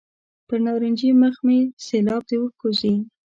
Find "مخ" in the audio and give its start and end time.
1.21-1.35